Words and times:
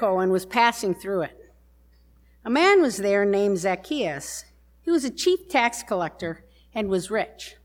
Jericho 0.00 0.18
and 0.18 0.32
was 0.32 0.46
passing 0.46 0.94
through 0.94 1.22
it. 1.22 1.52
A 2.44 2.50
man 2.50 2.80
was 2.80 2.96
there 2.96 3.26
named 3.26 3.58
Zacchaeus. 3.58 4.46
He 4.80 4.90
was 4.90 5.04
a 5.04 5.10
chief 5.10 5.48
tax 5.48 5.82
collector 5.82 6.44
and 6.74 6.88
was 6.88 7.10
rich. 7.10 7.56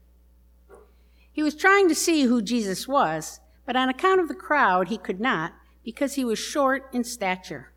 He 1.32 1.42
was 1.42 1.56
trying 1.56 1.88
to 1.88 1.96
see 1.96 2.24
who 2.24 2.42
Jesus 2.42 2.88
was, 2.88 3.40
but 3.66 3.78
on 3.78 3.88
account 3.90 4.20
of 4.20 4.28
the 4.28 4.36
crowd, 4.36 4.90
he 4.90 4.98
could 4.98 5.22
not 5.22 5.54
because 5.84 6.16
he 6.16 6.26
was 6.26 6.40
short 6.40 6.90
in 6.92 7.04
stature. 7.04 7.72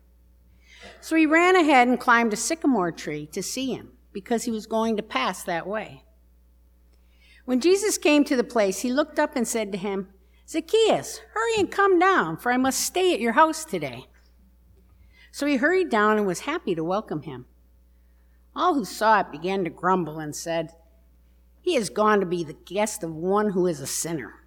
So 0.99 1.15
he 1.15 1.25
ran 1.25 1.55
ahead 1.55 1.87
and 1.87 1.99
climbed 1.99 2.33
a 2.33 2.37
sycamore 2.37 2.91
tree 2.91 3.27
to 3.27 3.41
see 3.41 3.73
him 3.73 3.93
because 4.11 4.43
he 4.43 4.51
was 4.51 4.65
going 4.65 4.97
to 4.97 5.03
pass 5.03 5.43
that 5.43 5.67
way. 5.67 6.03
When 7.45 7.61
Jesus 7.61 7.97
came 7.97 8.25
to 8.25 8.35
the 8.35 8.43
place, 8.43 8.81
he 8.81 8.91
looked 8.91 9.19
up 9.19 9.35
and 9.35 9.47
said 9.47 9.71
to 9.71 9.77
him, 9.77 10.09
Zacchaeus, 10.47 11.21
hurry 11.33 11.59
and 11.59 11.71
come 11.71 11.97
down, 11.99 12.37
for 12.37 12.51
I 12.51 12.57
must 12.57 12.81
stay 12.81 13.13
at 13.13 13.21
your 13.21 13.33
house 13.33 13.63
today. 13.63 14.08
So 15.31 15.45
he 15.45 15.57
hurried 15.57 15.89
down 15.89 16.17
and 16.17 16.25
was 16.25 16.41
happy 16.41 16.75
to 16.75 16.83
welcome 16.83 17.23
him. 17.23 17.45
All 18.55 18.73
who 18.73 18.85
saw 18.85 19.19
it 19.21 19.31
began 19.31 19.63
to 19.63 19.69
grumble 19.69 20.19
and 20.19 20.35
said, 20.35 20.73
He 21.61 21.75
has 21.75 21.89
gone 21.89 22.19
to 22.19 22.25
be 22.25 22.43
the 22.43 22.53
guest 22.53 23.03
of 23.03 23.15
one 23.15 23.51
who 23.51 23.67
is 23.67 23.79
a 23.79 23.87
sinner. 23.87 24.45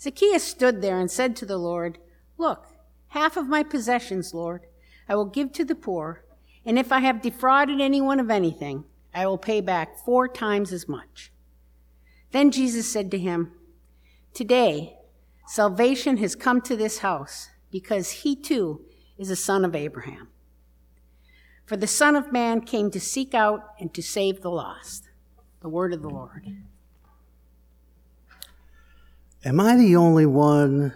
Zacchaeus 0.00 0.44
stood 0.44 0.80
there 0.80 0.98
and 0.98 1.10
said 1.10 1.34
to 1.36 1.46
the 1.46 1.58
Lord, 1.58 1.98
Look, 2.36 2.66
half 3.08 3.36
of 3.36 3.48
my 3.48 3.62
possessions, 3.62 4.32
Lord, 4.32 4.66
I 5.08 5.16
will 5.16 5.24
give 5.24 5.52
to 5.54 5.64
the 5.64 5.74
poor, 5.74 6.24
and 6.64 6.78
if 6.78 6.92
I 6.92 7.00
have 7.00 7.22
defrauded 7.22 7.80
anyone 7.80 8.20
of 8.20 8.30
anything, 8.30 8.84
I 9.12 9.26
will 9.26 9.38
pay 9.38 9.60
back 9.60 9.98
four 10.04 10.28
times 10.28 10.72
as 10.72 10.88
much. 10.88 11.32
Then 12.30 12.50
Jesus 12.50 12.90
said 12.90 13.10
to 13.10 13.18
him, 13.18 13.52
Today, 14.34 14.96
salvation 15.46 16.18
has 16.18 16.36
come 16.36 16.60
to 16.62 16.76
this 16.76 16.98
house 16.98 17.48
because 17.70 18.10
he 18.10 18.36
too 18.36 18.84
is 19.18 19.30
a 19.30 19.36
son 19.36 19.64
of 19.64 19.74
Abraham. 19.74 20.28
For 21.66 21.76
the 21.76 21.86
Son 21.86 22.16
of 22.16 22.32
Man 22.32 22.62
came 22.62 22.90
to 22.92 23.00
seek 23.00 23.34
out 23.34 23.74
and 23.78 23.92
to 23.92 24.02
save 24.02 24.40
the 24.40 24.50
lost. 24.50 25.10
The 25.60 25.68
word 25.68 25.92
of 25.92 26.00
the 26.00 26.08
Lord. 26.08 26.46
Am 29.44 29.60
I 29.60 29.76
the 29.76 29.96
only 29.96 30.24
one 30.24 30.94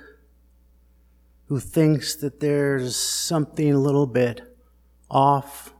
who 1.48 1.60
thinks 1.60 2.16
that 2.16 2.40
there's 2.40 2.96
something 2.96 3.72
a 3.72 3.78
little 3.78 4.06
bit 4.06 4.56
off 5.10 5.74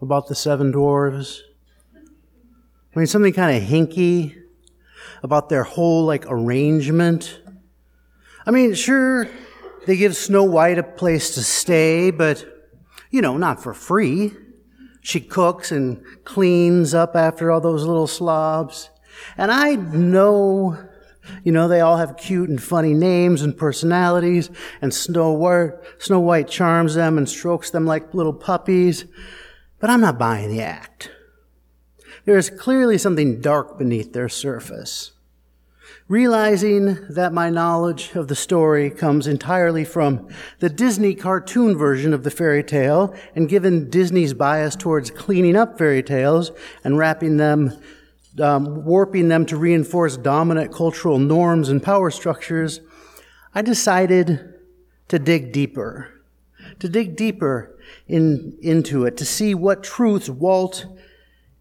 about 0.00 0.26
the 0.26 0.34
seven 0.34 0.72
dwarves? 0.72 1.38
I 1.94 2.98
mean, 2.98 3.06
something 3.06 3.32
kind 3.32 3.56
of 3.56 3.62
hinky 3.68 4.36
about 5.22 5.48
their 5.48 5.62
whole 5.62 6.04
like 6.04 6.26
arrangement. 6.26 7.40
I 8.44 8.50
mean, 8.50 8.74
sure, 8.74 9.28
they 9.86 9.96
give 9.96 10.16
Snow 10.16 10.44
White 10.44 10.78
a 10.78 10.82
place 10.82 11.34
to 11.34 11.42
stay, 11.42 12.10
but 12.10 12.44
you 13.10 13.20
know, 13.20 13.36
not 13.36 13.62
for 13.62 13.74
free. 13.74 14.32
She 15.00 15.20
cooks 15.20 15.72
and 15.72 16.02
cleans 16.24 16.94
up 16.94 17.16
after 17.16 17.50
all 17.50 17.60
those 17.60 17.84
little 17.84 18.06
slobs. 18.06 18.90
And 19.36 19.50
I 19.50 19.74
know, 19.74 20.78
you 21.44 21.52
know, 21.52 21.68
they 21.68 21.80
all 21.80 21.96
have 21.96 22.16
cute 22.16 22.48
and 22.48 22.62
funny 22.62 22.94
names 22.94 23.42
and 23.42 23.56
personalities, 23.56 24.50
and 24.80 24.94
Snow 24.94 25.32
White, 25.32 25.72
Snow 25.98 26.20
White 26.20 26.48
charms 26.48 26.94
them 26.94 27.18
and 27.18 27.28
strokes 27.28 27.70
them 27.70 27.84
like 27.84 28.14
little 28.14 28.32
puppies. 28.32 29.04
But 29.78 29.90
I'm 29.90 30.00
not 30.00 30.18
buying 30.18 30.48
the 30.48 30.62
act. 30.62 31.10
There 32.24 32.38
is 32.38 32.50
clearly 32.50 32.98
something 32.98 33.40
dark 33.40 33.78
beneath 33.78 34.12
their 34.12 34.28
surface. 34.28 35.11
Realizing 36.08 36.98
that 37.10 37.32
my 37.32 37.48
knowledge 37.48 38.10
of 38.14 38.26
the 38.26 38.34
story 38.34 38.90
comes 38.90 39.26
entirely 39.26 39.84
from 39.84 40.28
the 40.58 40.68
Disney 40.68 41.14
cartoon 41.14 41.76
version 41.76 42.12
of 42.12 42.24
the 42.24 42.30
fairy 42.30 42.64
tale, 42.64 43.14
and 43.36 43.48
given 43.48 43.88
Disney's 43.88 44.34
bias 44.34 44.74
towards 44.74 45.10
cleaning 45.12 45.56
up 45.56 45.78
fairy 45.78 46.02
tales 46.02 46.50
and 46.82 46.98
wrapping 46.98 47.36
them, 47.36 47.80
um, 48.40 48.84
warping 48.84 49.28
them 49.28 49.46
to 49.46 49.56
reinforce 49.56 50.16
dominant 50.16 50.72
cultural 50.72 51.18
norms 51.18 51.68
and 51.68 51.82
power 51.82 52.10
structures, 52.10 52.80
I 53.54 53.62
decided 53.62 54.54
to 55.06 55.18
dig 55.20 55.52
deeper, 55.52 56.10
to 56.80 56.88
dig 56.88 57.14
deeper 57.14 57.78
in, 58.08 58.58
into 58.60 59.04
it, 59.04 59.16
to 59.18 59.24
see 59.24 59.54
what 59.54 59.84
truths 59.84 60.28
Walt 60.28 60.84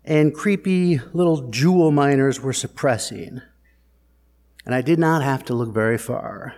and 0.04 0.34
creepy 0.34 1.00
little 1.14 1.50
jewel 1.52 1.92
miners 1.92 2.42
were 2.42 2.54
suppressing. 2.54 3.42
And 4.66 4.76
I 4.76 4.82
did 4.82 5.00
not 5.00 5.24
have 5.24 5.44
to 5.46 5.54
look 5.54 5.74
very 5.74 5.98
far. 5.98 6.56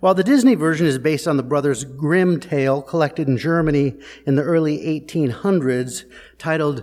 While 0.00 0.14
the 0.14 0.24
Disney 0.24 0.54
version 0.54 0.86
is 0.86 0.98
based 0.98 1.28
on 1.28 1.36
the 1.36 1.42
brothers 1.42 1.84
Grimm 1.84 2.40
tale 2.40 2.82
collected 2.82 3.28
in 3.28 3.36
Germany 3.36 3.94
in 4.26 4.36
the 4.36 4.42
early 4.42 4.78
1800s 4.78 6.04
titled 6.38 6.82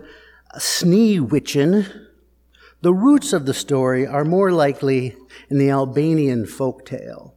Sneewittchen, 0.58 2.08
the 2.82 2.94
roots 2.94 3.34
of 3.34 3.46
the 3.46 3.54
story 3.54 4.06
are 4.06 4.26
more 4.26 4.52
likely 4.52 5.16
in 5.50 5.58
the 5.58 5.70
Albanian 5.70 6.46
folk 6.46 6.86
tale. 6.86 7.36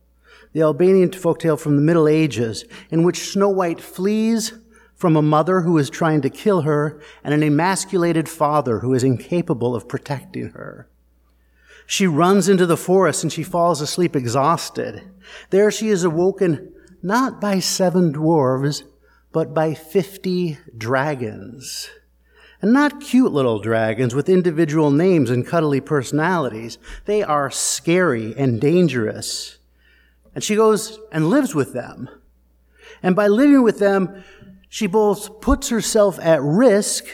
The 0.53 0.62
Albanian 0.62 1.12
folk 1.12 1.38
tale 1.38 1.56
from 1.56 1.76
the 1.76 1.82
Middle 1.82 2.08
Ages, 2.08 2.64
in 2.91 3.03
which 3.03 3.30
Snow 3.30 3.50
White 3.50 3.80
flees 3.80 4.54
from 4.94 5.14
a 5.14 5.22
mother 5.22 5.60
who 5.60 5.76
is 5.78 5.91
trying 5.91 6.22
to 6.22 6.30
kill 6.30 6.62
her 6.62 7.00
and 7.22 7.34
an 7.34 7.42
emasculated 7.42 8.28
father 8.28 8.80
who 8.80 8.94
is 8.94 9.04
incapable 9.04 9.76
of 9.76 9.88
protecting 9.88 10.48
her. 10.50 10.88
She 11.86 12.06
runs 12.06 12.48
into 12.48 12.66
the 12.66 12.76
forest 12.76 13.22
and 13.22 13.32
she 13.32 13.42
falls 13.42 13.80
asleep 13.80 14.16
exhausted. 14.16 15.02
There 15.50 15.70
she 15.70 15.88
is 15.88 16.04
awoken 16.04 16.72
not 17.02 17.41
by 17.41 17.60
seven 17.60 18.12
dwarves, 18.12 18.82
but 19.32 19.54
by 19.54 19.74
50 19.74 20.58
dragons. 20.76 21.88
And 22.60 22.72
not 22.72 23.00
cute 23.00 23.32
little 23.32 23.60
dragons 23.60 24.14
with 24.14 24.28
individual 24.28 24.91
names 24.91 25.30
and 25.30 25.47
cuddly 25.47 25.80
personalities. 25.80 26.78
They 27.04 27.22
are 27.22 27.50
scary 27.50 28.34
and 28.36 28.60
dangerous. 28.60 29.58
And 30.34 30.42
she 30.42 30.56
goes 30.56 30.98
and 31.12 31.30
lives 31.30 31.54
with 31.54 31.72
them. 31.72 32.08
And 33.03 33.14
by 33.14 33.28
living 33.28 33.62
with 33.62 33.78
them, 33.78 34.24
she 34.68 34.86
both 34.86 35.41
puts 35.41 35.68
herself 35.68 36.18
at 36.18 36.42
risk, 36.42 37.04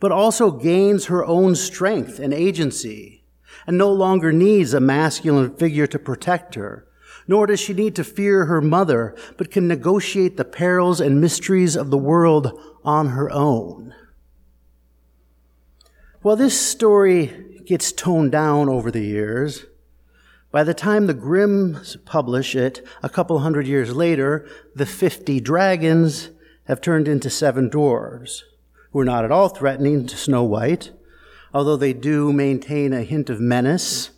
but 0.00 0.12
also 0.12 0.50
gains 0.50 1.06
her 1.06 1.24
own 1.24 1.54
strength 1.56 2.18
and 2.18 2.32
agency, 2.32 3.24
and 3.66 3.76
no 3.76 3.92
longer 3.92 4.32
needs 4.32 4.72
a 4.72 4.80
masculine 4.80 5.54
figure 5.56 5.86
to 5.86 5.98
protect 5.98 6.54
her. 6.54 6.86
Nor 7.28 7.48
does 7.48 7.60
she 7.60 7.74
need 7.74 7.96
to 7.96 8.04
fear 8.04 8.44
her 8.44 8.60
mother, 8.60 9.16
but 9.36 9.50
can 9.50 9.66
negotiate 9.66 10.36
the 10.36 10.44
perils 10.44 11.00
and 11.00 11.20
mysteries 11.20 11.74
of 11.74 11.90
the 11.90 11.98
world 11.98 12.58
on 12.84 13.08
her 13.08 13.30
own. 13.32 13.94
Well, 16.22 16.36
this 16.36 16.60
story 16.60 17.62
gets 17.66 17.92
toned 17.92 18.32
down 18.32 18.68
over 18.68 18.90
the 18.90 19.04
years. 19.04 19.66
By 20.52 20.62
the 20.64 20.74
time 20.74 21.06
the 21.06 21.14
Grimms 21.14 21.96
publish 22.04 22.54
it, 22.54 22.86
a 23.02 23.08
couple 23.08 23.40
hundred 23.40 23.66
years 23.66 23.94
later, 23.94 24.48
the 24.74 24.86
50 24.86 25.40
dragons 25.40 26.30
have 26.64 26.80
turned 26.80 27.08
into 27.08 27.28
seven 27.28 27.68
dwarves, 27.68 28.42
who 28.90 29.00
are 29.00 29.04
not 29.04 29.24
at 29.24 29.32
all 29.32 29.48
threatening 29.48 30.06
to 30.06 30.16
Snow 30.16 30.44
White, 30.44 30.92
although 31.56 31.78
they 31.78 31.94
do 31.94 32.34
maintain 32.34 32.92
a 32.92 33.02
hint 33.02 33.30
of 33.30 33.40
menace, 33.40 34.10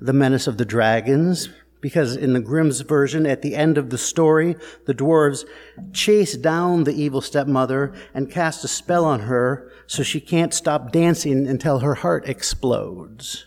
the 0.00 0.12
menace 0.12 0.46
of 0.46 0.58
the 0.58 0.64
dragons, 0.64 1.48
because 1.80 2.14
in 2.14 2.34
the 2.34 2.40
Grimm's 2.40 2.82
version, 2.82 3.26
at 3.26 3.42
the 3.42 3.56
end 3.56 3.76
of 3.76 3.90
the 3.90 3.98
story, 3.98 4.54
the 4.86 4.94
dwarves 4.94 5.44
chase 5.92 6.36
down 6.36 6.84
the 6.84 6.94
evil 6.94 7.20
stepmother 7.20 7.92
and 8.14 8.30
cast 8.30 8.62
a 8.62 8.68
spell 8.68 9.04
on 9.04 9.22
her 9.22 9.72
so 9.88 10.04
she 10.04 10.20
can't 10.20 10.54
stop 10.54 10.92
dancing 10.92 11.48
until 11.48 11.80
her 11.80 11.96
heart 11.96 12.28
explodes. 12.28 13.46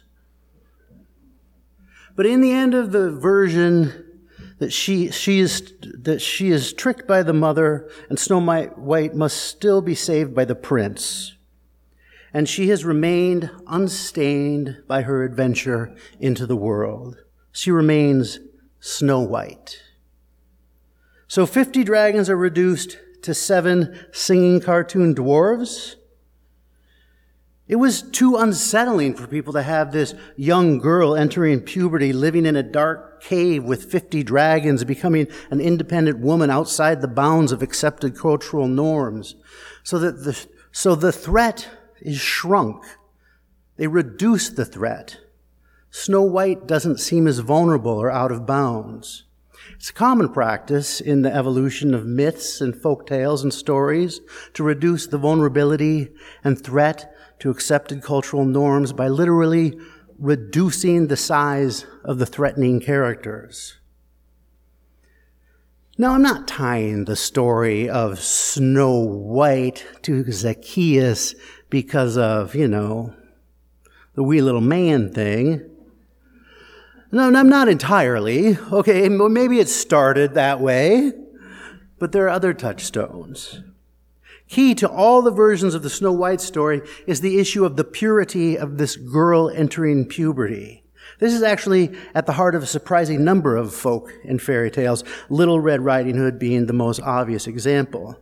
But 2.17 2.25
in 2.25 2.41
the 2.41 2.51
end 2.51 2.73
of 2.73 2.91
the 2.91 3.11
version 3.11 4.25
that 4.59 4.73
she, 4.73 5.09
she 5.09 5.39
is, 5.39 5.71
that 6.01 6.19
she 6.21 6.49
is 6.49 6.73
tricked 6.73 7.07
by 7.07 7.23
the 7.23 7.31
mother 7.31 7.89
and 8.09 8.19
Snow 8.19 8.41
White 8.41 9.15
must 9.15 9.37
still 9.37 9.81
be 9.81 9.95
saved 9.95 10.35
by 10.35 10.43
the 10.43 10.53
prince. 10.53 11.36
And 12.37 12.47
she 12.47 12.69
has 12.69 12.85
remained 12.85 13.49
unstained 13.65 14.83
by 14.87 15.01
her 15.01 15.23
adventure 15.23 15.95
into 16.19 16.45
the 16.45 16.55
world. 16.55 17.17
She 17.51 17.71
remains 17.71 18.37
Snow 18.79 19.21
White. 19.21 19.81
So 21.27 21.47
50 21.47 21.83
dragons 21.83 22.29
are 22.29 22.37
reduced 22.37 22.99
to 23.23 23.33
seven 23.33 23.99
singing 24.11 24.61
cartoon 24.61 25.15
dwarves. 25.15 25.95
It 27.67 27.77
was 27.77 28.03
too 28.03 28.35
unsettling 28.35 29.15
for 29.15 29.25
people 29.25 29.53
to 29.53 29.63
have 29.63 29.91
this 29.91 30.13
young 30.35 30.77
girl 30.77 31.15
entering 31.15 31.61
puberty, 31.61 32.13
living 32.13 32.45
in 32.45 32.55
a 32.55 32.61
dark 32.61 33.19
cave 33.19 33.63
with 33.63 33.91
50 33.91 34.21
dragons, 34.21 34.83
becoming 34.83 35.25
an 35.49 35.59
independent 35.59 36.19
woman 36.19 36.51
outside 36.51 37.01
the 37.01 37.07
bounds 37.07 37.51
of 37.51 37.63
accepted 37.63 38.15
cultural 38.15 38.67
norms. 38.67 39.33
So 39.83 39.97
that 39.97 40.23
the, 40.23 40.45
so 40.71 40.93
the 40.93 41.11
threat 41.11 41.67
is 42.01 42.19
shrunk. 42.19 42.83
They 43.77 43.87
reduce 43.87 44.49
the 44.49 44.65
threat. 44.65 45.17
Snow 45.89 46.23
White 46.23 46.67
doesn't 46.67 46.99
seem 46.99 47.27
as 47.27 47.39
vulnerable 47.39 47.97
or 47.99 48.11
out 48.11 48.31
of 48.31 48.45
bounds. 48.45 49.23
It's 49.73 49.89
a 49.89 49.93
common 49.93 50.29
practice 50.29 51.01
in 51.01 51.21
the 51.21 51.33
evolution 51.33 51.93
of 51.93 52.05
myths 52.05 52.61
and 52.61 52.75
folk 52.75 53.05
tales 53.05 53.43
and 53.43 53.53
stories 53.53 54.21
to 54.53 54.63
reduce 54.63 55.07
the 55.07 55.17
vulnerability 55.17 56.09
and 56.43 56.61
threat 56.61 57.13
to 57.39 57.49
accepted 57.49 58.01
cultural 58.01 58.45
norms 58.45 58.93
by 58.93 59.07
literally 59.07 59.77
reducing 60.17 61.07
the 61.07 61.17
size 61.17 61.85
of 62.03 62.17
the 62.17 62.25
threatening 62.25 62.79
characters. 62.79 63.77
Now, 65.99 66.13
I'm 66.13 66.21
not 66.21 66.47
tying 66.47 67.05
the 67.05 67.15
story 67.15 67.89
of 67.89 68.19
Snow 68.19 68.99
White 68.99 69.83
to 70.03 70.31
Zacchaeus 70.31 71.33
because 71.69 72.17
of, 72.17 72.55
you 72.55 72.67
know, 72.67 73.13
the 74.15 74.23
wee 74.23 74.41
little 74.41 74.61
man 74.61 75.13
thing. 75.13 75.69
No, 77.11 77.33
I'm 77.33 77.49
not 77.49 77.69
entirely. 77.69 78.57
Okay, 78.71 79.07
maybe 79.09 79.59
it 79.59 79.69
started 79.69 80.33
that 80.33 80.59
way, 80.59 81.13
but 81.99 82.11
there 82.11 82.25
are 82.25 82.29
other 82.29 82.53
touchstones. 82.53 83.61
Key 84.49 84.75
to 84.75 84.89
all 84.89 85.21
the 85.21 85.31
versions 85.31 85.73
of 85.73 85.83
the 85.83 85.89
Snow 85.89 86.11
White 86.11 86.41
story 86.41 86.81
is 87.05 87.21
the 87.21 87.39
issue 87.39 87.65
of 87.65 87.75
the 87.75 87.83
purity 87.83 88.57
of 88.57 88.77
this 88.77 88.95
girl 88.95 89.49
entering 89.49 90.05
puberty. 90.05 90.83
This 91.19 91.33
is 91.33 91.43
actually 91.43 91.97
at 92.13 92.25
the 92.25 92.33
heart 92.33 92.55
of 92.55 92.63
a 92.63 92.67
surprising 92.67 93.23
number 93.23 93.55
of 93.55 93.73
folk 93.73 94.11
and 94.25 94.41
fairy 94.41 94.69
tales, 94.69 95.03
Little 95.29 95.59
Red 95.59 95.81
Riding 95.81 96.15
Hood 96.15 96.39
being 96.39 96.65
the 96.65 96.73
most 96.73 97.01
obvious 97.01 97.47
example. 97.47 98.19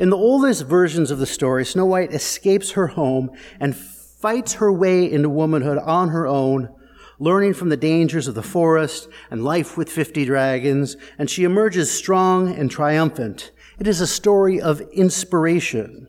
In 0.00 0.08
the 0.08 0.16
oldest 0.16 0.64
versions 0.64 1.10
of 1.10 1.18
the 1.18 1.26
story, 1.26 1.66
Snow 1.66 1.84
White 1.84 2.14
escapes 2.14 2.70
her 2.70 2.86
home 2.86 3.30
and 3.60 3.76
fights 3.76 4.54
her 4.54 4.72
way 4.72 5.04
into 5.04 5.28
womanhood 5.28 5.76
on 5.76 6.08
her 6.08 6.26
own 6.26 6.74
learning 7.18 7.52
from 7.52 7.68
the 7.68 7.76
dangers 7.76 8.26
of 8.26 8.34
the 8.34 8.42
forest 8.42 9.06
and 9.30 9.44
life 9.44 9.76
with 9.76 9.92
50 9.92 10.24
dragons, 10.24 10.96
and 11.18 11.28
she 11.28 11.44
emerges 11.44 11.90
strong 11.90 12.48
and 12.48 12.70
triumphant. 12.70 13.50
It 13.78 13.86
is 13.86 14.00
a 14.00 14.06
story 14.06 14.58
of 14.58 14.80
inspiration 14.92 16.08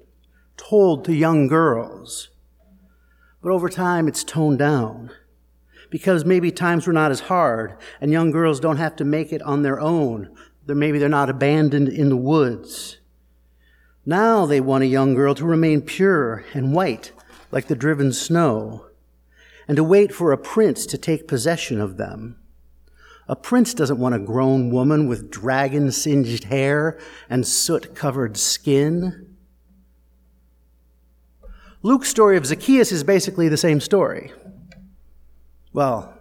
told 0.55 1.03
to 1.03 1.13
young 1.13 1.47
girls. 1.47 2.29
But 3.43 3.51
over 3.51 3.67
time, 3.67 4.07
it's 4.07 4.23
toned 4.23 4.59
down 4.59 5.11
because 5.89 6.23
maybe 6.23 6.49
times 6.49 6.87
were 6.87 6.93
not 6.93 7.11
as 7.11 7.19
hard 7.19 7.75
and 7.99 8.13
young 8.13 8.31
girls 8.31 8.61
don't 8.61 8.77
have 8.77 8.95
to 8.95 9.03
make 9.03 9.33
it 9.33 9.41
on 9.41 9.63
their 9.63 9.81
own. 9.81 10.33
Maybe 10.65 10.97
they're 10.97 11.09
not 11.09 11.29
abandoned 11.29 11.89
in 11.89 12.07
the 12.07 12.15
woods. 12.15 13.00
Now 14.05 14.45
they 14.47 14.59
want 14.59 14.83
a 14.83 14.87
young 14.87 15.13
girl 15.13 15.35
to 15.35 15.45
remain 15.45 15.81
pure 15.81 16.43
and 16.53 16.73
white 16.73 17.11
like 17.51 17.67
the 17.67 17.75
driven 17.75 18.13
snow 18.13 18.87
and 19.67 19.75
to 19.77 19.83
wait 19.83 20.13
for 20.13 20.31
a 20.31 20.37
prince 20.37 20.85
to 20.87 20.97
take 20.97 21.27
possession 21.27 21.79
of 21.79 21.97
them. 21.97 22.37
A 23.27 23.35
prince 23.35 23.73
doesn't 23.73 23.99
want 23.99 24.15
a 24.15 24.19
grown 24.19 24.71
woman 24.71 25.07
with 25.07 25.29
dragon 25.29 25.91
singed 25.91 26.45
hair 26.45 26.99
and 27.29 27.47
soot 27.47 27.93
covered 27.95 28.37
skin. 28.37 29.35
Luke's 31.83 32.09
story 32.09 32.37
of 32.37 32.45
Zacchaeus 32.45 32.91
is 32.91 33.03
basically 33.03 33.49
the 33.49 33.57
same 33.57 33.79
story. 33.79 34.33
Well, 35.73 36.13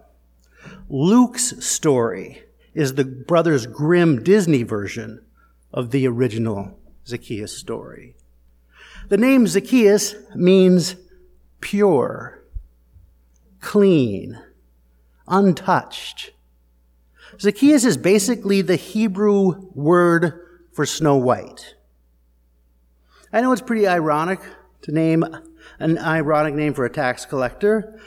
Luke's 0.89 1.65
story 1.65 2.43
is 2.75 2.95
the 2.95 3.05
Brothers 3.05 3.67
Grimm 3.67 4.23
Disney 4.23 4.63
version 4.63 5.25
of 5.73 5.91
the 5.91 6.07
original 6.07 6.80
Zacchaeus 7.11 7.57
story. 7.57 8.17
The 9.09 9.17
name 9.17 9.47
Zacchaeus 9.47 10.15
means 10.35 10.97
pure 11.61 12.41
clean, 13.61 14.39
untouched. 15.29 16.33
Zacchaeus 17.39 17.85
is 17.85 17.97
basically 17.97 18.63
the 18.63 18.77
Hebrew 18.77 19.71
word 19.75 20.41
for 20.73 20.85
Snow 20.85 21.17
White. 21.17 21.75
I 23.33 23.41
know 23.41 23.53
it's 23.53 23.63
pretty 23.63 23.87
ironic 23.87 24.41
to 24.83 24.93
name 24.93 25.25
an 25.79 25.99
ironic 25.99 26.55
name 26.55 26.75
for 26.75 26.85
a 26.85 26.91
tax 26.91 27.25
collector, 27.25 28.01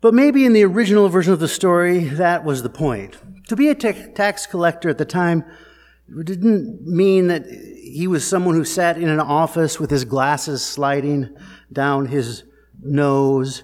but 0.00 0.12
maybe 0.12 0.44
in 0.44 0.52
the 0.52 0.64
original 0.64 1.08
version 1.08 1.32
of 1.32 1.40
the 1.40 1.48
story, 1.48 2.00
that 2.04 2.44
was 2.44 2.62
the 2.62 2.68
point. 2.68 3.16
To 3.48 3.56
be 3.56 3.68
a 3.68 3.74
tax 3.74 4.46
collector 4.46 4.90
at 4.90 4.98
the 4.98 5.04
time 5.04 5.44
didn't 6.08 6.86
mean 6.86 7.28
that 7.28 7.46
he 7.46 8.06
was 8.06 8.26
someone 8.26 8.54
who 8.54 8.64
sat 8.64 8.98
in 8.98 9.08
an 9.08 9.20
office 9.20 9.80
with 9.80 9.90
his 9.90 10.04
glasses 10.04 10.64
sliding 10.64 11.34
down 11.72 12.06
his 12.06 12.44
nose 12.82 13.62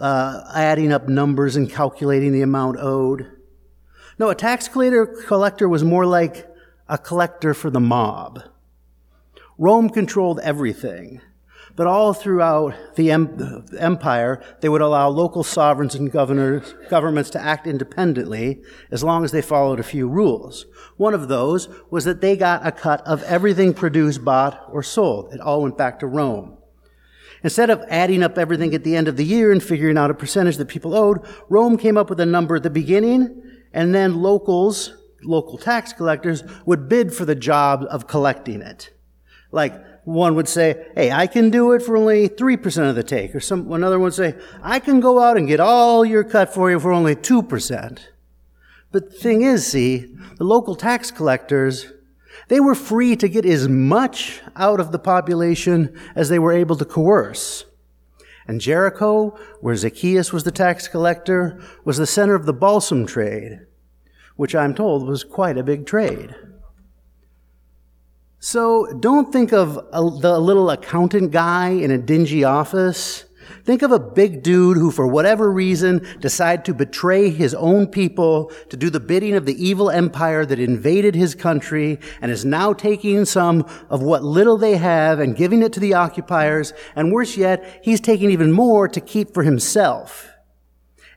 uh, 0.00 0.42
adding 0.54 0.92
up 0.92 1.08
numbers 1.08 1.56
and 1.56 1.70
calculating 1.70 2.32
the 2.32 2.42
amount 2.42 2.78
owed. 2.78 3.30
No, 4.18 4.30
a 4.30 4.34
tax 4.34 4.68
collector 4.68 5.68
was 5.68 5.84
more 5.84 6.06
like 6.06 6.48
a 6.88 6.98
collector 6.98 7.54
for 7.54 7.70
the 7.70 7.80
mob. 7.80 8.42
Rome 9.58 9.90
controlled 9.90 10.40
everything, 10.40 11.20
but 11.76 11.86
all 11.86 12.14
throughout 12.14 12.74
the 12.96 13.10
empire, 13.10 14.42
they 14.60 14.68
would 14.68 14.80
allow 14.80 15.08
local 15.08 15.44
sovereigns 15.44 15.94
and 15.94 16.10
governors, 16.10 16.74
governments 16.88 17.28
to 17.30 17.40
act 17.40 17.66
independently 17.66 18.62
as 18.90 19.04
long 19.04 19.24
as 19.24 19.30
they 19.30 19.42
followed 19.42 19.78
a 19.78 19.84
few 19.84 20.08
rules. 20.08 20.64
One 20.96 21.12
of 21.12 21.28
those 21.28 21.68
was 21.90 22.04
that 22.04 22.22
they 22.22 22.34
got 22.34 22.66
a 22.66 22.72
cut 22.72 23.06
of 23.06 23.22
everything 23.24 23.74
produced, 23.74 24.24
bought, 24.24 24.66
or 24.72 24.82
sold. 24.82 25.34
It 25.34 25.40
all 25.40 25.62
went 25.62 25.76
back 25.76 25.98
to 26.00 26.06
Rome. 26.06 26.56
Instead 27.42 27.68
of 27.68 27.84
adding 27.88 28.22
up 28.22 28.38
everything 28.38 28.74
at 28.74 28.82
the 28.82 28.96
end 28.96 29.06
of 29.06 29.18
the 29.18 29.24
year 29.24 29.52
and 29.52 29.62
figuring 29.62 29.98
out 29.98 30.10
a 30.10 30.14
percentage 30.14 30.56
that 30.56 30.68
people 30.68 30.94
owed, 30.94 31.20
Rome 31.50 31.76
came 31.76 31.98
up 31.98 32.08
with 32.08 32.18
a 32.18 32.26
number 32.26 32.56
at 32.56 32.62
the 32.62 32.70
beginning, 32.70 33.42
and 33.74 33.94
then 33.94 34.22
locals, 34.22 34.94
local 35.22 35.58
tax 35.58 35.92
collectors, 35.92 36.42
would 36.64 36.88
bid 36.88 37.12
for 37.12 37.26
the 37.26 37.34
job 37.34 37.84
of 37.90 38.08
collecting 38.08 38.62
it. 38.62 38.90
Like, 39.52 39.74
one 40.06 40.36
would 40.36 40.48
say, 40.48 40.86
hey, 40.94 41.10
I 41.10 41.26
can 41.26 41.50
do 41.50 41.72
it 41.72 41.82
for 41.82 41.96
only 41.96 42.28
3% 42.28 42.88
of 42.88 42.94
the 42.94 43.02
take. 43.02 43.34
Or 43.34 43.40
some, 43.40 43.70
another 43.72 43.98
one 43.98 44.04
would 44.04 44.14
say, 44.14 44.34
I 44.62 44.78
can 44.78 45.00
go 45.00 45.20
out 45.20 45.36
and 45.36 45.48
get 45.48 45.60
all 45.60 46.04
your 46.04 46.22
cut 46.22 46.54
for 46.54 46.70
you 46.70 46.78
for 46.78 46.92
only 46.92 47.16
2%. 47.16 47.98
But 48.92 49.10
the 49.10 49.16
thing 49.16 49.42
is, 49.42 49.66
see, 49.66 50.14
the 50.38 50.44
local 50.44 50.76
tax 50.76 51.10
collectors 51.10 51.92
they 52.48 52.60
were 52.60 52.74
free 52.74 53.16
to 53.16 53.28
get 53.28 53.44
as 53.44 53.68
much 53.68 54.40
out 54.54 54.78
of 54.78 54.92
the 54.92 54.98
population 54.98 55.98
as 56.14 56.28
they 56.28 56.38
were 56.38 56.52
able 56.52 56.76
to 56.76 56.84
coerce. 56.84 57.64
And 58.46 58.60
Jericho, 58.60 59.36
where 59.60 59.74
Zacchaeus 59.74 60.32
was 60.32 60.44
the 60.44 60.52
tax 60.52 60.86
collector, 60.86 61.60
was 61.84 61.96
the 61.96 62.06
center 62.06 62.36
of 62.36 62.46
the 62.46 62.52
balsam 62.52 63.06
trade, 63.06 63.66
which 64.36 64.54
I'm 64.54 64.74
told 64.74 65.08
was 65.08 65.24
quite 65.24 65.58
a 65.58 65.64
big 65.64 65.86
trade. 65.86 66.36
So 68.38 68.86
don't 69.00 69.32
think 69.32 69.52
of 69.52 69.76
a, 69.92 70.02
the 70.02 70.38
little 70.38 70.70
accountant 70.70 71.30
guy 71.32 71.70
in 71.70 71.90
a 71.90 71.98
dingy 71.98 72.44
office 72.44 73.26
Think 73.64 73.82
of 73.82 73.90
a 73.90 73.98
big 73.98 74.42
dude 74.42 74.76
who, 74.76 74.90
for 74.90 75.06
whatever 75.06 75.50
reason, 75.50 76.06
decided 76.20 76.64
to 76.66 76.74
betray 76.74 77.30
his 77.30 77.54
own 77.54 77.88
people 77.88 78.52
to 78.68 78.76
do 78.76 78.90
the 78.90 79.00
bidding 79.00 79.34
of 79.34 79.44
the 79.44 79.60
evil 79.62 79.90
empire 79.90 80.46
that 80.46 80.60
invaded 80.60 81.14
his 81.14 81.34
country 81.34 81.98
and 82.20 82.30
is 82.30 82.44
now 82.44 82.72
taking 82.72 83.24
some 83.24 83.66
of 83.90 84.02
what 84.02 84.22
little 84.22 84.56
they 84.56 84.76
have 84.76 85.18
and 85.18 85.36
giving 85.36 85.62
it 85.62 85.72
to 85.72 85.80
the 85.80 85.94
occupiers. 85.94 86.72
And 86.94 87.12
worse 87.12 87.36
yet, 87.36 87.80
he's 87.82 88.00
taking 88.00 88.30
even 88.30 88.52
more 88.52 88.88
to 88.88 89.00
keep 89.00 89.34
for 89.34 89.42
himself. 89.42 90.28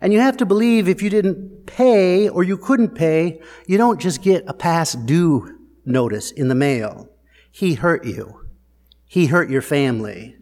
And 0.01 0.13
you 0.13 0.19
have 0.19 0.37
to 0.37 0.45
believe 0.45 0.87
if 0.87 1.01
you 1.01 1.09
didn't 1.09 1.65
pay 1.65 2.29
or 2.29 2.41
you 2.43 2.57
couldn't 2.57 2.95
pay, 2.95 3.41
you 3.67 3.77
don't 3.77 3.99
just 3.99 4.21
get 4.21 4.45
a 4.47 4.53
past 4.53 5.05
due 5.05 5.58
notice 5.85 6.31
in 6.31 6.47
the 6.47 6.55
mail. 6.55 7.09
He 7.51 7.75
hurt 7.75 8.05
you. 8.05 8.47
He 9.05 9.27
hurt 9.27 9.49
your 9.49 9.61
family. 9.61 10.35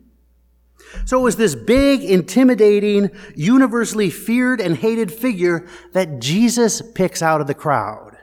So 1.05 1.19
it 1.19 1.23
was 1.23 1.35
this 1.35 1.55
big, 1.55 2.03
intimidating, 2.03 3.11
universally 3.35 4.09
feared 4.09 4.61
and 4.61 4.77
hated 4.77 5.11
figure 5.11 5.67
that 5.93 6.19
Jesus 6.19 6.81
picks 6.81 7.21
out 7.21 7.41
of 7.41 7.47
the 7.47 7.53
crowd. 7.53 8.17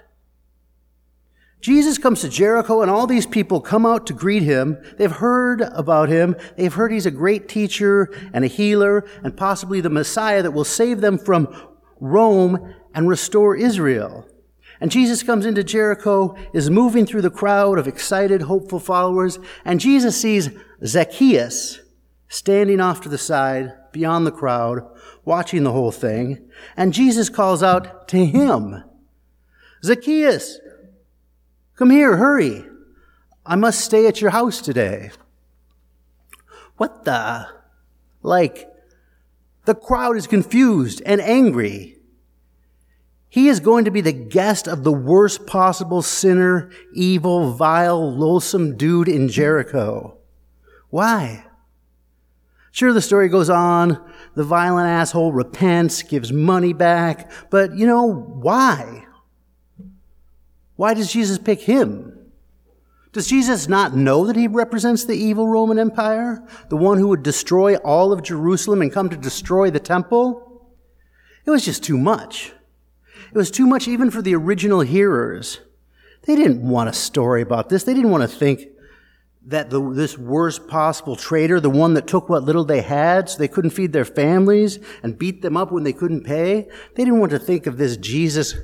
Jesus 1.61 1.97
comes 1.97 2.21
to 2.21 2.29
Jericho 2.29 2.83
and 2.83 2.91
all 2.91 3.07
these 3.07 3.27
people 3.27 3.59
come 3.59 3.87
out 3.87 4.07
to 4.07 4.13
greet 4.13 4.43
him. 4.43 4.77
They've 4.99 5.11
heard 5.11 5.63
about 5.63 6.11
him. 6.11 6.37
They've 6.59 6.73
heard 6.73 6.93
he's 6.93 7.07
a 7.07 7.11
great 7.11 7.49
teacher 7.49 8.13
and 8.35 8.45
a 8.45 8.49
healer 8.49 9.09
and 9.23 9.35
possibly 9.35 9.81
the 9.81 9.89
Messiah 9.89 10.43
that 10.43 10.51
will 10.51 10.65
save 10.65 11.01
them 11.01 11.17
from 11.17 11.49
Rome 12.01 12.75
and 12.95 13.09
restore 13.09 13.57
Israel. 13.57 14.29
And 14.81 14.91
Jesus 14.91 15.23
comes 15.23 15.47
into 15.47 15.65
Jericho, 15.65 16.37
is 16.53 16.69
moving 16.69 17.07
through 17.07 17.23
the 17.23 17.31
crowd 17.31 17.79
of 17.79 17.89
excited, 17.89 18.43
hopeful 18.43 18.81
followers, 18.81 19.39
and 19.65 19.81
Jesus 19.81 20.21
sees 20.21 20.51
Zacchaeus, 20.85 21.81
standing 22.29 22.81
off 22.81 23.01
to 23.03 23.09
the 23.09 23.19
side, 23.19 23.73
beyond 23.93 24.27
the 24.27 24.33
crowd, 24.33 24.81
watching 25.25 25.63
the 25.63 25.73
whole 25.73 25.93
thing, 25.93 26.51
and 26.77 26.93
Jesus 26.93 27.29
calls 27.29 27.63
out 27.63 28.09
to 28.09 28.27
him, 28.27 28.83
Zacchaeus, 29.83 30.59
come 31.77 31.91
here, 31.91 32.17
hurry. 32.17 32.65
I 33.47 33.57
must 33.57 33.81
stay 33.81 34.07
at 34.07 34.21
your 34.21 34.31
house 34.31 34.61
today. 34.61 35.11
What 36.77 37.05
the? 37.05 37.47
Like, 38.23 38.69
the 39.65 39.75
crowd 39.75 40.17
is 40.17 40.27
confused 40.27 41.03
and 41.07 41.21
angry. 41.21 41.99
He 43.35 43.49
is 43.49 43.59
going 43.59 43.85
to 43.87 43.91
be 43.91 44.01
the 44.01 44.13
guest 44.13 44.69
of 44.69 44.85
the 44.85 44.93
worst 44.93 45.45
possible 45.45 46.03
sinner, 46.03 46.71
evil, 46.93 47.51
vile, 47.53 48.17
loathsome 48.17 48.77
dude 48.77 49.09
in 49.09 49.29
Jericho. 49.29 50.19
Why? 50.91 51.45
Sure, 52.71 52.93
the 52.93 53.03
story 53.03 53.29
goes 53.29 53.51
on. 53.51 54.01
The 54.37 54.45
violent 54.45 54.87
asshole 54.87 55.33
repents, 55.33 56.05
gives 56.05 56.33
money 56.33 56.73
back, 56.73 57.29
but 57.51 57.77
you 57.77 57.89
know, 57.89 58.07
why? 58.07 59.05
Why 60.77 60.95
does 60.95 61.13
Jesus 61.13 61.39
pick 61.39 61.63
him? 61.63 62.17
Does 63.11 63.27
Jesus 63.27 63.67
not 63.67 63.97
know 63.97 64.27
that 64.27 64.37
he 64.37 64.47
represents 64.47 65.07
the 65.07 65.17
evil 65.17 65.49
Roman 65.49 65.81
Empire? 65.81 66.41
The 66.69 66.77
one 66.77 66.99
who 66.99 67.09
would 67.09 67.25
destroy 67.25 67.75
all 67.79 68.13
of 68.13 68.23
Jerusalem 68.23 68.81
and 68.81 68.93
come 68.93 69.09
to 69.09 69.17
destroy 69.17 69.71
the 69.71 69.81
temple? 69.81 70.71
It 71.45 71.51
was 71.51 71.65
just 71.65 71.83
too 71.83 71.99
much. 71.99 72.53
It 73.35 73.39
was 73.39 73.51
too 73.51 73.67
much 73.67 73.89
even 73.89 74.13
for 74.13 74.23
the 74.23 74.37
original 74.37 74.81
hearers. 74.81 75.59
They 76.23 76.37
didn't 76.37 76.67
want 76.67 76.89
a 76.89 76.93
story 76.93 77.43
about 77.43 77.69
this. 77.69 77.83
They 77.83 77.93
didn't 77.93 78.13
want 78.13 78.23
to 78.23 78.29
think 78.29 78.69
that 79.47 79.71
the, 79.71 79.93
this 79.93 80.17
worst 80.17 80.69
possible 80.69 81.17
traitor, 81.17 81.59
the 81.59 81.69
one 81.69 81.95
that 81.95 82.07
took 82.07 82.29
what 82.29 82.45
little 82.45 82.65
they 82.65 82.81
had 82.81 83.29
so 83.29 83.39
they 83.39 83.49
couldn't 83.49 83.73
feed 83.73 83.93
their 83.93 84.05
families 84.05 84.79
and 85.03 85.19
beat 85.19 85.43
them 85.43 85.57
up 85.57 85.73
when 85.73 85.83
they 85.83 85.93
couldn't 85.93 86.23
pay, 86.23 86.69
they 86.95 87.05
didn't 87.05 87.19
want 87.19 87.33
to 87.33 87.39
think 87.39 87.67
of 87.67 87.77
this 87.77 87.97
Jesus 87.97 88.55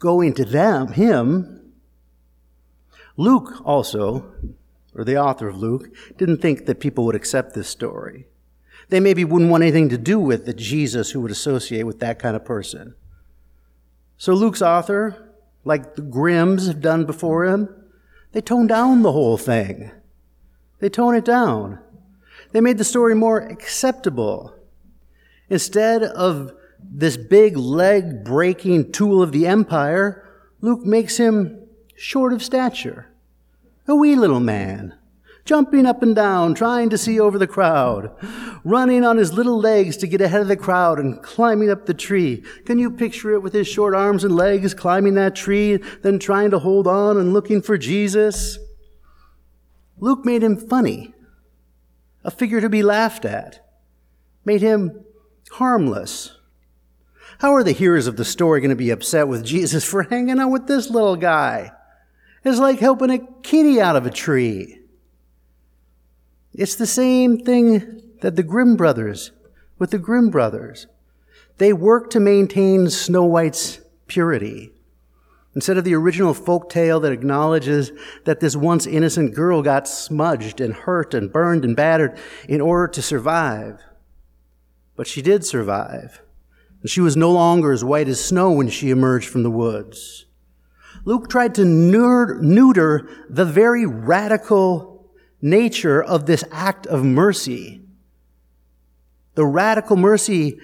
going 0.00 0.34
to 0.34 0.44
them, 0.44 0.88
him, 0.88 1.72
Luke 3.16 3.62
also, 3.64 4.32
or 4.96 5.04
the 5.04 5.16
author 5.16 5.46
of 5.46 5.56
Luke, 5.56 5.88
didn't 6.18 6.38
think 6.38 6.66
that 6.66 6.80
people 6.80 7.04
would 7.04 7.14
accept 7.14 7.54
this 7.54 7.68
story. 7.68 8.26
They 8.92 9.00
maybe 9.00 9.24
wouldn't 9.24 9.50
want 9.50 9.62
anything 9.62 9.88
to 9.88 9.96
do 9.96 10.20
with 10.20 10.44
the 10.44 10.52
Jesus 10.52 11.12
who 11.12 11.22
would 11.22 11.30
associate 11.30 11.84
with 11.84 11.98
that 12.00 12.18
kind 12.18 12.36
of 12.36 12.44
person. 12.44 12.94
So 14.18 14.34
Luke's 14.34 14.60
author, 14.60 15.32
like 15.64 15.94
the 15.94 16.02
Grimms 16.02 16.66
have 16.66 16.82
done 16.82 17.06
before 17.06 17.46
him, 17.46 17.74
they 18.32 18.42
tone 18.42 18.66
down 18.66 19.00
the 19.00 19.12
whole 19.12 19.38
thing. 19.38 19.90
They 20.80 20.90
tone 20.90 21.14
it 21.14 21.24
down. 21.24 21.78
They 22.50 22.60
made 22.60 22.76
the 22.76 22.84
story 22.84 23.14
more 23.14 23.40
acceptable. 23.40 24.54
Instead 25.48 26.02
of 26.02 26.52
this 26.78 27.16
big 27.16 27.56
leg 27.56 28.22
breaking 28.22 28.92
tool 28.92 29.22
of 29.22 29.32
the 29.32 29.46
empire, 29.46 30.22
Luke 30.60 30.84
makes 30.84 31.16
him 31.16 31.66
short 31.96 32.34
of 32.34 32.42
stature, 32.42 33.06
a 33.88 33.96
wee 33.96 34.16
little 34.16 34.40
man, 34.40 34.98
jumping 35.44 35.86
up 35.86 36.02
and 36.02 36.14
down, 36.14 36.54
trying 36.54 36.88
to 36.90 36.98
see 36.98 37.18
over 37.18 37.38
the 37.38 37.46
crowd, 37.46 38.14
running 38.64 39.04
on 39.04 39.16
his 39.16 39.32
little 39.32 39.58
legs 39.58 39.96
to 39.96 40.06
get 40.06 40.20
ahead 40.20 40.40
of 40.40 40.48
the 40.48 40.56
crowd 40.56 40.98
and 40.98 41.22
climbing 41.22 41.70
up 41.70 41.86
the 41.86 41.94
tree. 41.94 42.44
Can 42.64 42.78
you 42.78 42.90
picture 42.90 43.32
it 43.32 43.42
with 43.42 43.52
his 43.52 43.66
short 43.66 43.94
arms 43.94 44.24
and 44.24 44.36
legs 44.36 44.74
climbing 44.74 45.14
that 45.14 45.34
tree, 45.34 45.76
then 46.02 46.18
trying 46.18 46.50
to 46.50 46.58
hold 46.58 46.86
on 46.86 47.16
and 47.16 47.32
looking 47.32 47.62
for 47.62 47.76
Jesus? 47.76 48.58
Luke 49.98 50.24
made 50.24 50.42
him 50.42 50.56
funny, 50.56 51.14
a 52.24 52.30
figure 52.30 52.60
to 52.60 52.68
be 52.68 52.82
laughed 52.82 53.24
at, 53.24 53.64
made 54.44 54.62
him 54.62 55.04
harmless. 55.52 56.36
How 57.38 57.52
are 57.54 57.64
the 57.64 57.72
hearers 57.72 58.06
of 58.06 58.16
the 58.16 58.24
story 58.24 58.60
going 58.60 58.70
to 58.70 58.76
be 58.76 58.90
upset 58.90 59.26
with 59.26 59.44
Jesus 59.44 59.84
for 59.84 60.04
hanging 60.04 60.38
out 60.38 60.50
with 60.50 60.68
this 60.68 60.90
little 60.90 61.16
guy? 61.16 61.72
It's 62.44 62.58
like 62.58 62.78
helping 62.78 63.10
a 63.10 63.26
kitty 63.42 63.80
out 63.80 63.96
of 63.96 64.06
a 64.06 64.10
tree. 64.10 64.81
It's 66.54 66.74
the 66.74 66.86
same 66.86 67.38
thing 67.38 68.02
that 68.20 68.36
the 68.36 68.42
Grimm 68.42 68.76
brothers, 68.76 69.32
with 69.78 69.90
the 69.90 69.98
Grimm 69.98 70.30
brothers. 70.30 70.86
They 71.58 71.72
work 71.72 72.10
to 72.10 72.20
maintain 72.20 72.90
Snow 72.90 73.24
White's 73.24 73.80
purity. 74.06 74.72
Instead 75.54 75.76
of 75.76 75.84
the 75.84 75.94
original 75.94 76.34
folk 76.34 76.70
tale 76.70 77.00
that 77.00 77.12
acknowledges 77.12 77.92
that 78.24 78.40
this 78.40 78.56
once 78.56 78.86
innocent 78.86 79.34
girl 79.34 79.62
got 79.62 79.88
smudged 79.88 80.60
and 80.60 80.74
hurt 80.74 81.14
and 81.14 81.32
burned 81.32 81.64
and 81.64 81.76
battered 81.76 82.18
in 82.48 82.60
order 82.60 82.88
to 82.88 83.02
survive. 83.02 83.80
But 84.96 85.06
she 85.06 85.22
did 85.22 85.44
survive. 85.44 86.20
And 86.80 86.90
she 86.90 87.00
was 87.00 87.16
no 87.16 87.30
longer 87.32 87.72
as 87.72 87.84
white 87.84 88.08
as 88.08 88.22
snow 88.22 88.50
when 88.50 88.68
she 88.68 88.90
emerged 88.90 89.28
from 89.28 89.42
the 89.42 89.50
woods. 89.50 90.26
Luke 91.04 91.28
tried 91.28 91.54
to 91.54 91.64
neuter 91.64 93.08
the 93.28 93.44
very 93.44 93.86
radical 93.86 94.91
nature 95.42 96.02
of 96.02 96.26
this 96.26 96.44
act 96.50 96.86
of 96.86 97.04
mercy. 97.04 97.82
The 99.34 99.44
radical 99.44 99.96
mercy 99.96 100.58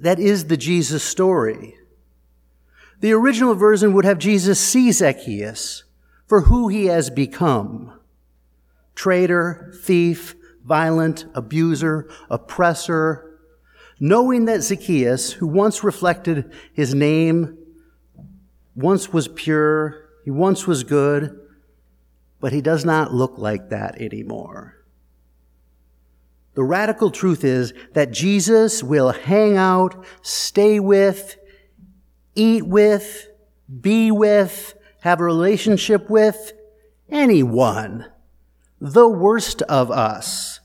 that 0.00 0.18
is 0.18 0.46
the 0.46 0.56
Jesus 0.56 1.04
story. 1.04 1.76
The 3.00 3.12
original 3.12 3.54
version 3.54 3.92
would 3.92 4.04
have 4.04 4.18
Jesus 4.18 4.58
see 4.58 4.90
Zacchaeus 4.90 5.84
for 6.26 6.42
who 6.42 6.68
he 6.68 6.86
has 6.86 7.08
become. 7.08 7.92
Traitor, 8.94 9.72
thief, 9.82 10.34
violent, 10.64 11.26
abuser, 11.34 12.08
oppressor, 12.28 13.38
knowing 14.00 14.46
that 14.46 14.62
Zacchaeus, 14.62 15.32
who 15.32 15.46
once 15.46 15.84
reflected 15.84 16.50
his 16.72 16.94
name 16.94 17.56
once 18.74 19.12
was 19.12 19.28
pure, 19.28 20.08
he 20.24 20.30
once 20.30 20.66
was 20.66 20.84
good, 20.84 21.45
but 22.40 22.52
he 22.52 22.60
does 22.60 22.84
not 22.84 23.14
look 23.14 23.38
like 23.38 23.70
that 23.70 24.00
anymore. 24.00 24.76
The 26.54 26.64
radical 26.64 27.10
truth 27.10 27.44
is 27.44 27.74
that 27.92 28.12
Jesus 28.12 28.82
will 28.82 29.12
hang 29.12 29.56
out, 29.56 30.04
stay 30.22 30.80
with, 30.80 31.36
eat 32.34 32.66
with, 32.66 33.28
be 33.80 34.10
with, 34.10 34.74
have 35.00 35.20
a 35.20 35.24
relationship 35.24 36.08
with 36.08 36.52
anyone, 37.10 38.06
the 38.80 39.08
worst 39.08 39.62
of 39.62 39.90
us. 39.90 40.60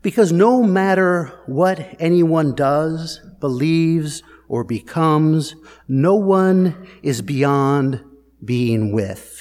Because 0.00 0.32
no 0.32 0.62
matter 0.62 1.26
what 1.46 1.96
anyone 2.00 2.54
does, 2.54 3.20
believes, 3.40 4.22
or 4.48 4.64
becomes, 4.64 5.54
no 5.86 6.14
one 6.14 6.88
is 7.02 7.22
beyond 7.22 8.02
being 8.44 8.92
with. 8.92 9.31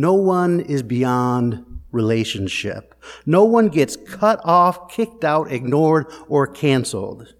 No 0.00 0.14
one 0.14 0.60
is 0.60 0.82
beyond 0.82 1.62
relationship. 1.92 2.94
No 3.26 3.44
one 3.44 3.68
gets 3.68 3.96
cut 3.96 4.40
off, 4.44 4.88
kicked 4.88 5.24
out, 5.24 5.52
ignored, 5.52 6.06
or 6.26 6.46
canceled. 6.46 7.34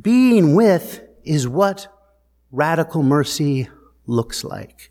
Being 0.00 0.56
with 0.56 1.00
is 1.22 1.46
what 1.46 1.86
radical 2.50 3.04
mercy 3.04 3.68
looks 4.06 4.42
like. 4.42 4.90